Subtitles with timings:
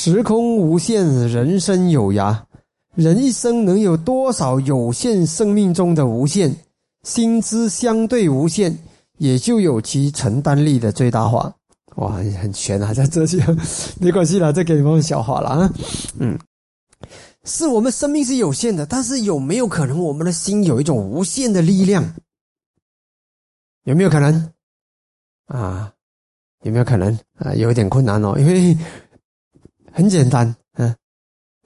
[0.00, 2.40] 时空无限，人生有涯。
[2.94, 6.54] 人一生能有多少有限生命中的无限？
[7.02, 8.78] 心之相对无限，
[9.16, 11.52] 也就有其承担力的最大化。
[11.96, 12.94] 哇，很玄啊！
[12.94, 13.44] 这这些
[14.00, 15.74] 没关系了，这给你们消化了啊。
[16.20, 16.38] 嗯，
[17.42, 22.14] 是我们生命是有限的，但是有没有可能我们的心有一种无限的力量？
[23.82, 24.52] 有没有可能？
[25.46, 25.92] 啊，
[26.62, 27.18] 有没有可能？
[27.38, 28.78] 啊，有一点困难哦，因为
[29.98, 30.94] 很简单，嗯，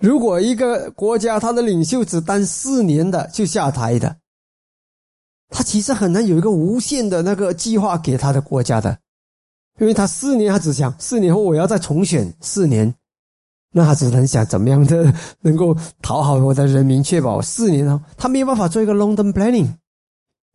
[0.00, 4.16] 如果一个国家他的领袖只当四年的就下台的，
[5.50, 8.96] 他其实很难有一个无限的那个计划给他的国家的。
[9.78, 12.94] 因为他四年，他只想四年后我要再重选四年，
[13.70, 15.12] 那他只能想怎么样的
[15.42, 19.68] 能够讨好我的人民，确保四年后他没有办法做一个 long term planning。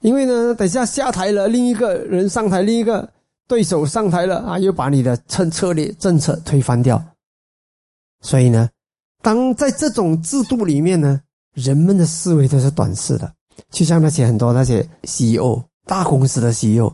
[0.02, 3.07] 因为呢，等下下台了，另一个人上台，另一个
[3.48, 6.99] 对手上台了啊，又把你的策策略政策推翻掉。
[8.21, 8.70] 所以呢，
[9.21, 11.21] 当在这种制度里面呢，
[11.53, 13.32] 人们的思维都是短视的，
[13.70, 16.91] 就像那些很多那些 CEO 大公司的 CEO。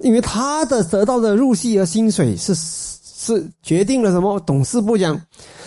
[0.00, 4.40] 因为他的得到的入息和薪水是是决定了什么？
[4.40, 5.20] 董事部讲，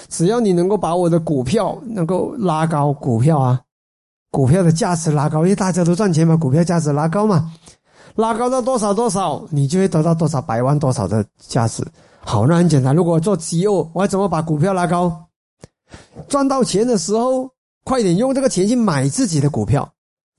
[0.10, 3.62] 只要你能够把我的股票能够拉高，股票啊，
[4.30, 7.54] 股票的价值拉高，因为大家都赚钱嘛，股票价值拉高嘛，
[8.16, 11.82] 拉高到多少多少，你就会得到多少百万多少的价值。
[12.28, 15.28] 好，那很简单，如果做 CEO，我要怎么把股票拉高？
[16.28, 17.50] 赚到钱的时候，
[17.86, 19.90] 快点用这个钱去买自己的股票。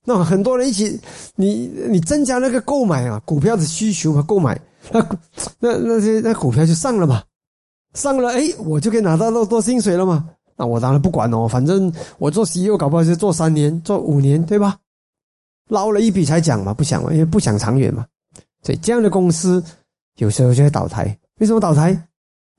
[0.04, 1.00] 那很多人一起，
[1.34, 4.60] 你你增加那个购买啊，股票的需求和购买，
[4.92, 5.00] 那
[5.58, 7.22] 那那些那股票就上了嘛，
[7.94, 10.28] 上了哎，我就可以拿到多多薪水了嘛。
[10.58, 14.76] 那我当然不管哦，反正我做 CEO 搞不好是做三年、做五年，对吧？
[15.70, 18.04] 捞了一笔才讲嘛，不想嘛，因为不想长远嘛。
[18.62, 19.64] 所以这样的公司
[20.16, 21.18] 有时候就会倒台。
[21.38, 22.08] 为什么倒台？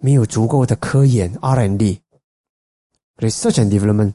[0.01, 1.99] 没有足够的科研 R&D，research
[3.55, 4.13] and development。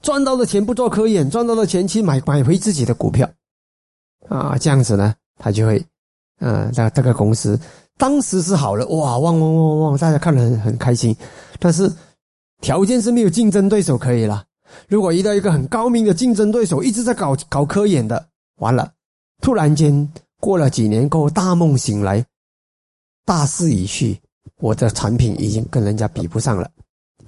[0.00, 3.30] 赚到的钱不做科研，赚到的钱去买买回自己的股票，
[4.28, 5.84] 啊，这样子呢，他就会，
[6.40, 7.58] 嗯，这这个公司
[7.96, 11.16] 当时是好了，哇，旺旺旺旺，大家看得很很开心，
[11.60, 11.88] 但是
[12.60, 14.44] 条件是没有竞争对手可以了。
[14.88, 18.92] 如果遇到一个很高明的竞争对手，一直在搞搞科研的，完了，
[19.40, 22.24] 突然间过了几年过后，大梦醒来，
[23.24, 24.20] 大势已去，
[24.58, 26.70] 我的产品已经跟人家比不上了，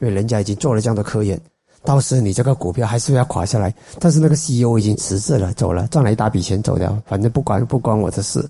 [0.01, 1.41] 因为人家已经做了这样的科研。
[1.85, 8.49] 到时你这个股票还是要垮下来，但是那个 CEO 已经辞职了，走了，赚了一大笔钱走掉，反正不管不关我的事。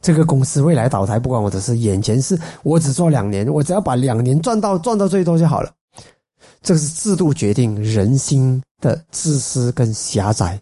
[0.00, 5.70] 这个公司未来倒台不关我的事，眼前是我只做两年，我只要把两年赚到赚到最多就好了。
[6.62, 10.60] 这是制度决定人心的自私跟狭窄，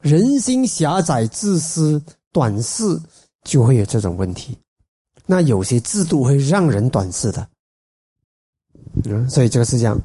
[0.00, 2.00] 人心狭窄、自私、
[2.30, 3.00] 短视，
[3.42, 4.56] 就会有这种问题。
[5.26, 7.48] 那有些制度会让人短视的，
[9.04, 10.00] 嗯，所以这个是这样。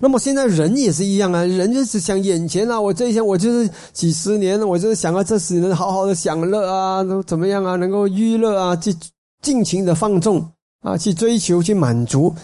[0.00, 8.94] 那么现在人也是一样啊，人就是想眼前啊，我这一天我就是几十年，我就是想要这十年好好的享乐啊，都怎么样啊，能够娱乐啊，去
[9.40, 12.34] 尽情的放纵啊，去追求去满足。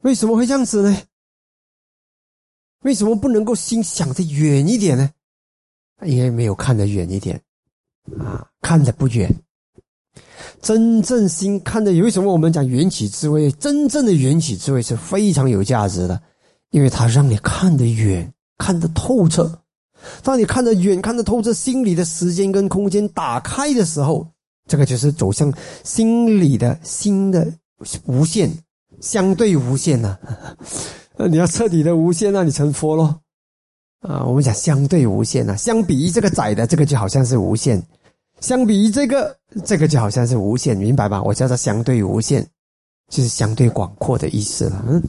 [0.00, 0.96] 为什么会这样子呢？
[2.80, 5.10] 为什么不能够心想的远一点呢？
[6.04, 7.40] 因为没有看得远一点
[8.18, 9.32] 啊，看得不远。
[10.62, 13.50] 真正心看的，为什么我们讲缘起智慧？
[13.52, 16.22] 真正的缘起智慧是非常有价值的，
[16.70, 19.58] 因为它让你看得远，看得透彻。
[20.22, 24.24] 当你看得远、看得透彻，心里的时间跟空间打开的时候，
[24.68, 25.52] 这个就是走向
[25.82, 27.52] 心里的心的
[28.06, 28.48] 无限，
[29.00, 30.16] 相对无限呐。
[31.16, 33.18] 那 你要彻底的无限，那你成佛咯。
[34.00, 37.82] 啊，我们讲相对无限呐，相比于这个窄的，这个就好像是无限。
[38.42, 41.22] 相比于这个，这个就好像是无限，明白吧？
[41.22, 42.44] 我叫它相对无限，
[43.08, 44.84] 就是相对广阔的意思了。
[44.88, 45.00] 嗯，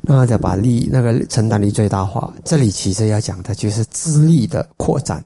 [0.00, 5.22] 那再把力那个承担力最大化，这里其实要讲的就是资力的扩展，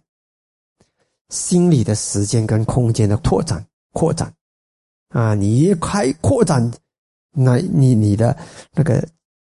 [1.28, 4.32] 心理的时间跟空间的拓展扩展
[5.10, 5.34] 啊！
[5.34, 6.72] 你一开扩展，
[7.32, 8.36] 那你你的
[8.72, 9.06] 那个。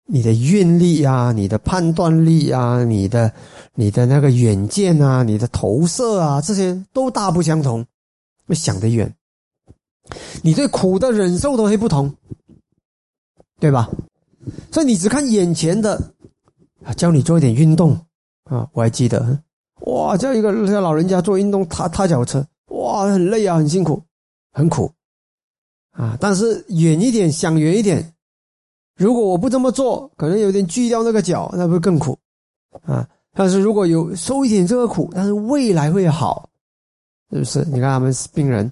[0.10, 3.32] 你的运力啊，你的判断力啊，你的
[3.76, 7.86] 你的那个远见啊，你的投射啊，这些都大不相同，
[8.48, 9.14] 会想得远。
[10.42, 12.16] 你对苦的忍受都会不同，
[13.60, 13.90] 对吧？
[14.72, 16.02] 所以你只看眼前的，
[16.96, 17.92] 教你做一点运动
[18.46, 19.38] 啊，我还记得，
[19.82, 24.02] 哇，叫一个叫老人家做运动，踏踏脚车，哇，很累啊，很辛苦，
[24.54, 24.90] 很苦
[25.92, 26.18] 啊。
[26.18, 28.14] 但是远一点，想远一点。
[28.98, 32.18] 如果我不这么做，可能有点锯掉那个脚，那不是更苦
[32.84, 33.08] 啊？
[33.34, 36.50] 但是如果有受一点这个苦，但是未来会好，
[37.32, 37.64] 是不是？
[37.66, 38.72] 你看他们病人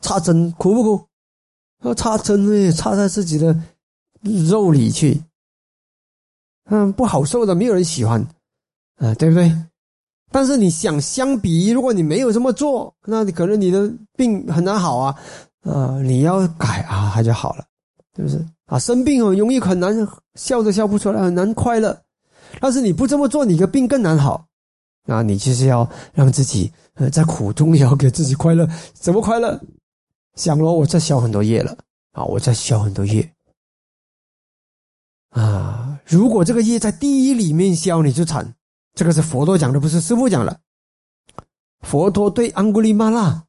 [0.00, 1.06] 插针苦不苦？
[1.82, 3.54] 要插针呢，插在自己的
[4.48, 5.22] 肉里去，
[6.70, 8.20] 嗯，不好受的，没有人喜欢，
[8.96, 9.52] 啊，对不对？
[10.32, 15.14] 但是你想，相比如果你没有这么做，那你可能你的病很难好啊，
[15.62, 17.64] 啊，你要改啊，它就好了，
[18.16, 18.44] 是不是？
[18.64, 19.94] 啊，生病很容易很难
[20.34, 22.02] 笑都笑不出来，很难快乐。
[22.58, 24.46] 但是你不这么做，你的病更难好。
[25.04, 28.66] 啊，你就是要让自己呃在苦中也要给自己快乐。
[28.94, 29.60] 怎么快乐？
[30.34, 31.76] 想了，我在消很多业了
[32.12, 33.32] 啊，我在消很多业
[35.30, 36.00] 啊。
[36.04, 38.54] 如果这个业在第一里面消，你就惨。
[38.94, 40.60] 这个是佛陀讲的，不是师傅讲的。
[41.82, 43.44] 佛陀对安古利玛拉，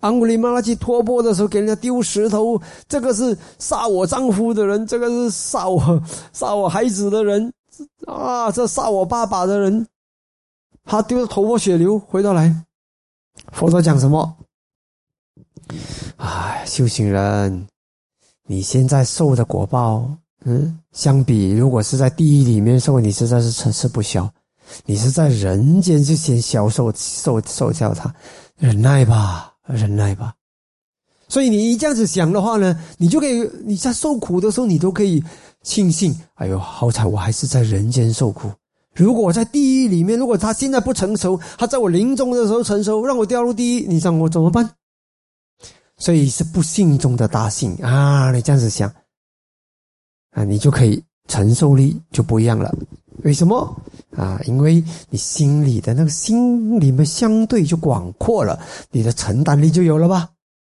[0.00, 6.02] 安古利玛拉去托钵的时候，给人家丢石头，这个是杀我丈夫的人，这个是杀我
[6.32, 7.52] 杀我孩子的人
[8.06, 9.86] 啊，这杀我爸爸的人。
[10.84, 12.52] 他丢的头破血流，回到来，
[13.52, 14.36] 佛陀讲什么？
[16.16, 17.68] 哎，修行人，
[18.46, 20.10] 你现在受的果报，
[20.44, 24.28] 嗯，相比如果是在地狱里面受，你实在是成事不消。
[24.84, 28.12] 你是在人间就先消受受受教他，
[28.56, 30.34] 忍耐吧，忍耐吧。
[31.28, 35.22] 所以你一这样子想的话呢，你就可以你在受苦的时候，你都可以
[35.62, 36.18] 庆幸。
[36.34, 38.50] 哎呦，好彩我还是在人间受苦。
[38.96, 44.68] 如果我在地狱里面，如果他现在不成熟，他在我临终的时候成熟，让我掉入地狱，你让我怎么办？
[45.96, 48.32] 所以是不幸中的大幸啊！
[48.32, 48.92] 你这样子想，
[50.32, 52.74] 啊，你就可以承受力就不一样了。
[53.24, 53.76] 为什么
[54.16, 54.40] 啊？
[54.46, 60.30] 因为你心里的那个心里面相对就广阔了，你的承担力就有了吧？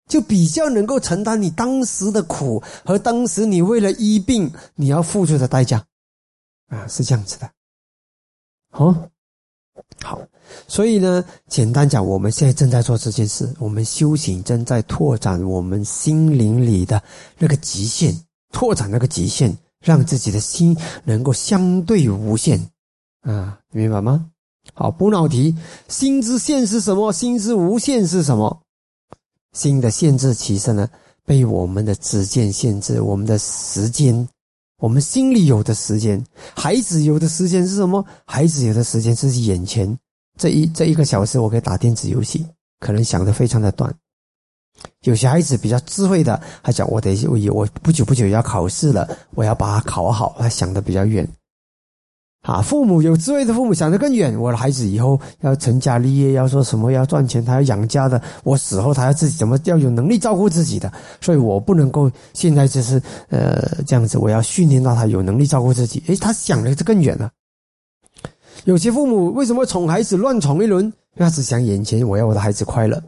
[0.08, 5.84] 就比较能够承担你当时的苦和当时你为了医病你要付出的代价
[6.68, 7.50] 啊，是这样子的。
[8.70, 8.94] 好，
[10.04, 10.22] 好，
[10.68, 17.02] 所以呢，简单讲，我们现在正在做这件事，我们修行正在拓展我们心灵里的
[17.40, 18.16] 那个极限，
[18.52, 22.60] 拓展那个极限，让自己的心能够相对无限
[23.22, 24.26] 啊，明白吗？
[24.74, 25.56] 好，补脑题，
[25.88, 27.14] 心之限是什么？
[27.14, 28.62] 心之无限是什么？
[29.54, 30.90] 心的限制其实呢，
[31.24, 34.28] 被我们的指见限制，我们的时间。
[34.78, 36.22] 我们心里有的时间，
[36.54, 38.04] 孩子有的时间是什么？
[38.26, 39.98] 孩子有的时间是眼前
[40.38, 42.46] 这一这一个小时，我可以打电子游戏，
[42.80, 43.96] 可能想的非常的短。
[45.04, 51.28] 有些孩子比较智慧的，他讲我得我我不久不久要考试了，我要把它考好，他想的比较远。
[52.42, 54.40] 啊，父母有智慧的父母想得更远。
[54.40, 58.22] 我的孩子以后要成家立业，要说什么要赚钱，他要养家的。
[58.44, 64.20] 我死后他要自己怎么要有能力照顾自己的，所以我不能够现在就是呃这样子。
[64.20, 66.04] 我要训练到他有能力照顾自己。
[66.06, 67.32] 诶，他想的就更远了。
[68.66, 70.94] 有些父母为什么宠孩子乱宠一轮？
[71.18, 73.02] 他只想眼前，我要我的孩子快乐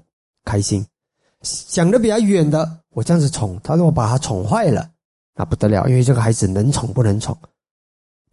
[0.45, 0.83] 开心。
[1.47, 4.89] 想的比较远的，我这样子宠他，如果把他宠坏了，
[5.35, 7.37] 那不得了，因为这个孩子能宠不能宠。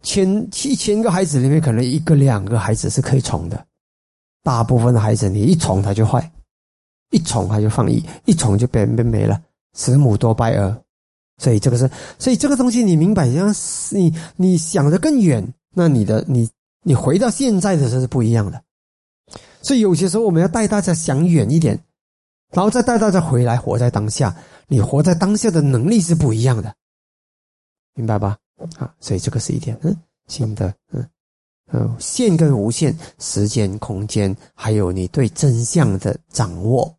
[0.01, 3.65] 千一千个孩子里面，可能一个两个孩子是可以宠的，
[4.43, 6.31] 大部分的孩子你一宠他就坏，
[7.11, 9.41] 一宠他就放逸，一宠就变变没了，
[9.73, 10.75] 慈母多败儿。
[11.37, 11.89] 所以这个是，
[12.19, 13.53] 所以这个东西你明白，像
[13.91, 16.49] 你你想的更远，那你的你
[16.83, 18.61] 你回到现在的时候是不一样的。
[19.61, 21.77] 所以有些时候我们要带大家想远一点，
[22.55, 24.35] 然后再带大家回来活在当下。
[24.67, 26.73] 你活在当下的能力是不一样的，
[27.93, 28.35] 明白吧？
[28.79, 29.95] 啊，所以这个是一点，嗯，
[30.27, 31.07] 新的，嗯，
[31.71, 36.91] 嗯，线跟无限，时间、空间，还有你对真相的掌握，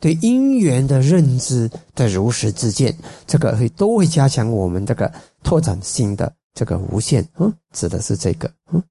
[0.00, 2.96] 对因缘的认知的如实自见，
[3.26, 8.82] 这个会都会加强我们这个拓展新的这个无限，嗯，指的是这个，嗯。